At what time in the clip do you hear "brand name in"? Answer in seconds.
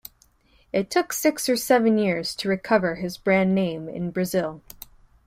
3.19-4.09